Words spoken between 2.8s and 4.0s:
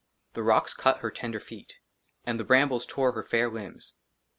TORE HER FAIR LIMBS.